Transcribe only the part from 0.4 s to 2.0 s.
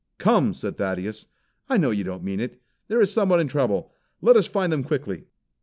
said Thaddeus. "I know